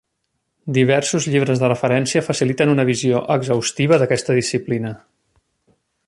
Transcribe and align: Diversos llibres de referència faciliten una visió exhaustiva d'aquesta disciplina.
Diversos 0.77 1.25
llibres 1.33 1.59
de 1.63 1.69
referència 1.73 2.23
faciliten 2.29 2.71
una 2.75 2.85
visió 2.89 3.21
exhaustiva 3.35 4.03
d'aquesta 4.05 4.39
disciplina. 4.39 4.95